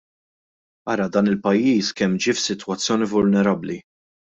[0.93, 3.83] Ara dan il-pajjiż kemm ġie f'sitwazzjoni vulnerabbli!